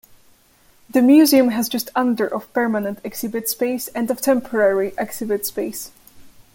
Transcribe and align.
The 0.89 1.03
museum 1.03 1.49
has 1.49 1.69
just 1.69 1.91
under 1.95 2.25
of 2.25 2.51
permanent 2.53 2.97
exhibit 3.03 3.47
space 3.47 3.87
and 3.89 4.09
of 4.09 4.19
temporary 4.19 4.93
exhibit 4.97 5.45
space. 5.45 5.91